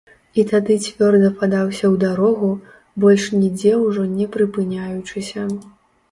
І 0.41 0.43
тады 0.51 0.75
цвёрда 0.85 1.27
падаўся 1.41 1.83
ў 1.89 1.95
дарогу, 2.03 2.49
больш 3.03 3.27
нідзе 3.41 3.73
ўжо 3.81 4.07
не 4.15 4.25
прыпыняючыся. 4.37 5.45